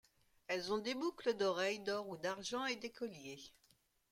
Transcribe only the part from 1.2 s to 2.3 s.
d'oreilles d'or ou